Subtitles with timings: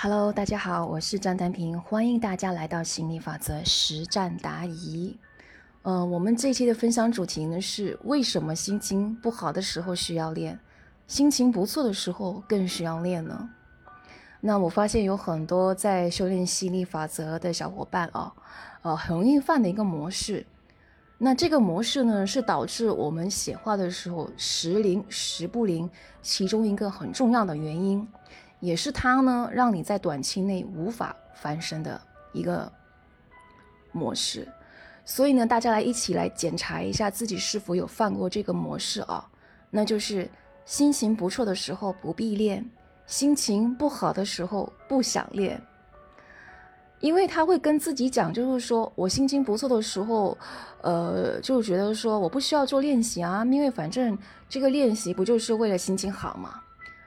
[0.00, 5.18] Hello，大家好，我是张丹平，欢迎大家来到心理法则实战答疑。
[5.82, 10.60] 呃，我们这期的分享主题呢是为什么心情不好的时候需要练，
[11.08, 13.50] 心情不错的时候更需要练呢？
[14.40, 18.32] 那我发现有很多在修炼心理法则的小伙伴啊，
[18.82, 20.46] 呃，很容易犯的一个模式。
[21.18, 25.90] 那这个模式呢，是导致我们显化的时候时灵时不灵，
[26.22, 28.06] 其中一个很重要的原因。
[28.60, 32.00] 也是它呢，让你在短期内无法翻身的
[32.32, 32.70] 一个
[33.92, 34.46] 模式。
[35.04, 39.26] 所以呢，大家来一起来检查一下自己是否有犯过这个模式啊？
[39.70, 40.28] 那就是
[40.66, 42.68] 心情不错的时候不必练，
[43.06, 45.58] 心情不好的时候不想练，
[47.00, 50.36] 因为他会跟自己讲，就是说我心情不错的时候，
[50.82, 56.60] 呃，就觉得说我不需要做练习啊，因为反正这个练习不就是为了心情好嘛。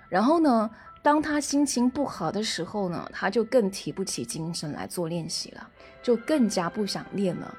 [0.10, 0.70] 然后呢？
[1.04, 5.68] 当他心情不好的时候呢，他就更提不起精神来做练习了，
[6.04, 7.58] 就更加不想练了。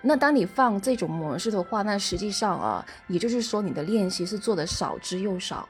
[0.00, 5.68] 那当你放这种模式的话，那实际上啊，也就是说你的练习是做的少之又少。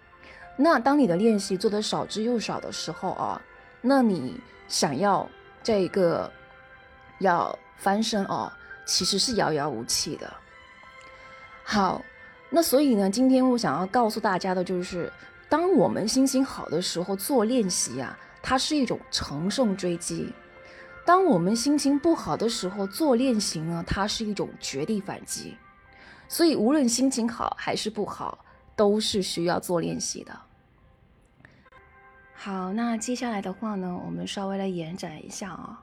[0.56, 3.42] 那当你的练习做的少之又少的时候啊，
[3.80, 5.28] 那你想要
[5.64, 6.30] 这个
[7.18, 8.52] 要翻身哦，
[8.86, 10.32] 其实是遥遥无期的。
[11.64, 12.00] 好，
[12.50, 15.12] 那所以呢，今天我想要告诉大家的就是。
[15.50, 20.32] 当我们心情好的时候做练习啊，它是一种乘胜追击；
[21.04, 25.56] 当我们心情不好的时候做练习呢，它是一种绝地反击。
[26.28, 28.44] 所以，无论心情好还是不好，
[28.76, 30.40] 都是需要做练习的。
[32.32, 35.82] 好，那接下来的话呢，我们稍微来延展一下啊，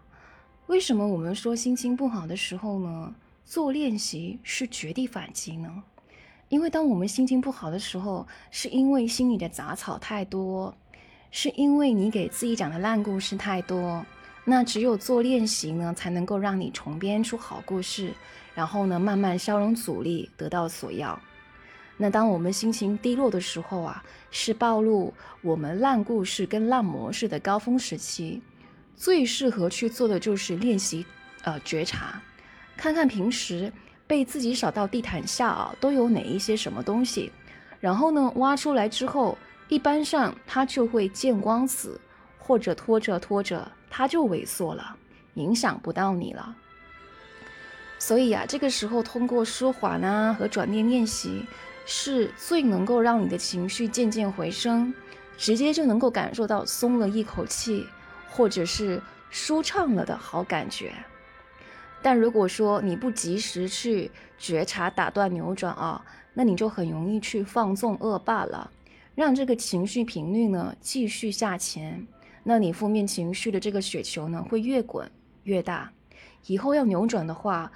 [0.68, 5.84] 为什么我们说心情不好的时候呢，做练习是绝地反击呢？
[6.50, 10.74] 因为当我们心情不好的时候，是因为心里的杂草太多，
[11.30, 14.06] 是因为你给自己讲的烂故事太多。
[14.46, 18.14] 那只有做练习呢，才能够让你重编出好故事，
[18.56, 21.20] 然后呢，慢慢消融阻力，得到所要。
[21.98, 28.42] 那当我们心情低落的时候啊，是暴露我们烂故事跟烂模式的高峰时期，
[28.96, 31.06] 最适合去做的就是练习，
[31.44, 32.22] 呃，觉察，
[32.78, 33.74] 看看平时。
[34.08, 37.32] 被自己扫到地毯下啊，都有哪一些什么东西？
[37.80, 39.38] 然后呢，挖出来之后，
[39.68, 42.00] 一般上它就会见光死，
[42.40, 44.96] 或者拖着拖着它就萎缩了，
[45.36, 46.56] 影响不到你了。
[48.00, 51.46] 所以啊，这个时候通过舒缓啊和转念练习，
[51.86, 54.94] 是最能够让你的情绪渐渐回升，
[55.38, 57.86] 直接就能够感受到松了一口气，
[58.30, 60.94] 或者是舒畅了的好感觉。
[62.02, 66.04] 但如果说你不及时去觉察、打断、扭转啊，
[66.34, 68.70] 那你就很容易去放纵恶霸了，
[69.16, 72.08] 让这个情绪频率呢继续下潜，
[72.44, 75.10] 那你负面情绪的这个雪球呢会越滚
[75.44, 75.92] 越大，
[76.46, 77.72] 以后要扭转的话，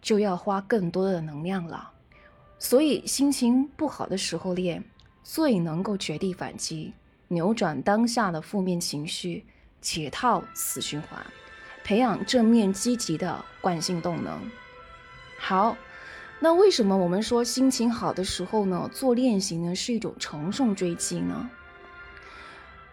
[0.00, 1.90] 就要花更多的能量了。
[2.58, 4.82] 所以心情不好的时候练，
[5.22, 6.94] 最能够绝地反击，
[7.28, 9.44] 扭转当下的负面情绪，
[9.80, 11.20] 解套死循环。
[11.84, 14.40] 培养正面积极的惯性动能。
[15.38, 15.76] 好，
[16.40, 21.50] 那为什么我们说心情好的时候呢，做练习呢是一种乘胜追击呢？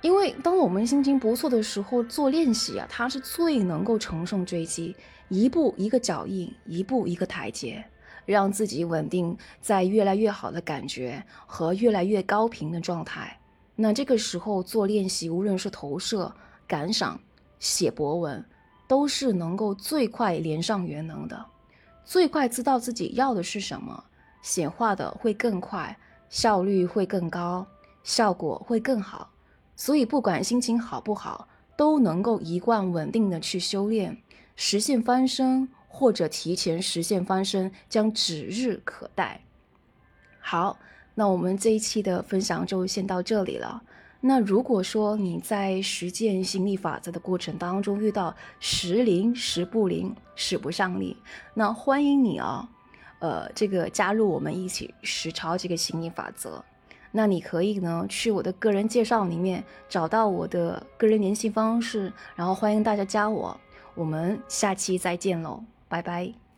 [0.01, 4.95] 因为当我们心情不错的时候做练习啊，它是最能够乘胜追击，
[5.29, 7.85] 一步一个脚印，一步一个台阶，
[8.25, 13.39] 让自己稳定在越来越好的感觉和越来越高频的状态。
[13.75, 16.33] 那这个时候做练习，无论是投射、
[16.67, 17.19] 感赏、
[17.59, 18.43] 写博文。
[18.91, 21.45] 都是能够最快连上元能的，
[22.03, 24.03] 最快知道自己要的是什么，
[24.41, 25.97] 显化的会更快，
[26.27, 27.65] 效率会更高，
[28.03, 29.31] 效果会更好。
[29.77, 31.47] 所以不管心情好不好，
[31.77, 34.17] 都能够一贯稳定的去修炼，
[34.57, 39.39] 实现翻身或者提前实现翻身，将指日可待。
[40.41, 40.77] 好，
[41.15, 43.81] 那我们这一期的分享就先到这里了。
[44.23, 51.17] 那如果说你在实践心理法则的过程当中遇到时灵时不灵，使不上力，
[51.55, 52.69] 那欢迎你啊，
[53.17, 56.63] 呃，这个加入我们一起实操这个心理法则。
[57.11, 63.59] 那你可以呢去我的个人介绍里面找到我的个人联系方式，然后欢迎大家加我。
[63.95, 66.50] 我们下期再见喽，拜拜。